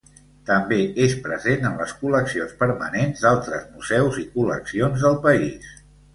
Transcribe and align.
També 0.49 0.77
és 1.03 1.11
present 1.27 1.67
en 1.69 1.75
les 1.81 1.93
col·leccions 1.99 2.57
permanents 2.63 3.23
d'altres 3.27 3.69
museus 3.75 4.19
i 4.25 4.27
col·leccions 4.35 5.07
del 5.07 5.23
país. 5.29 5.71